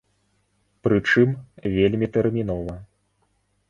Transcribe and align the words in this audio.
Пры 0.87 0.97
чым, 1.09 1.29
вельмі 1.77 2.13
тэрмінова. 2.19 2.75